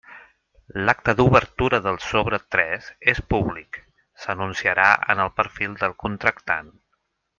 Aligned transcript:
L'acte 0.87 1.13
d'obertura 1.17 1.79
del 1.87 1.99
sobre 2.05 2.39
tres 2.55 2.87
és 3.13 3.21
públic, 3.35 3.79
s'anunciarà 4.25 4.89
en 5.15 5.23
el 5.27 5.31
perfil 5.41 5.77
del 5.85 5.95
contractant. 6.07 6.75